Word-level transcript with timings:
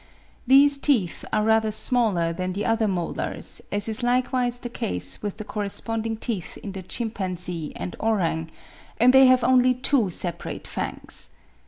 These 0.47 0.79
teeth 0.79 1.23
are 1.31 1.43
rather 1.43 1.69
smaller 1.69 2.33
than 2.33 2.53
the 2.53 2.65
other 2.65 2.87
molars, 2.87 3.61
as 3.71 3.87
is 3.87 4.01
likewise 4.01 4.57
the 4.57 4.67
case 4.67 5.21
with 5.21 5.37
the 5.37 5.43
corresponding 5.43 6.17
teeth 6.17 6.57
in 6.57 6.71
the 6.71 6.81
chimpanzee 6.81 7.71
and 7.75 7.95
orang; 7.99 8.49
and 8.99 9.13
they 9.13 9.27
have 9.27 9.43
only 9.43 9.75
two 9.75 10.09
separate 10.09 10.65
fangs. 10.67 11.29